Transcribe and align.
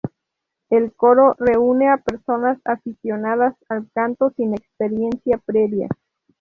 El 0.71 0.93
coro 0.95 1.35
reúne 1.37 1.87
a 1.89 1.97
personas 1.99 2.57
aficionadas 2.65 3.53
al 3.69 3.87
canto 3.91 4.31
sin 4.35 4.55
experiencia 4.55 5.37
previa. 5.37 5.89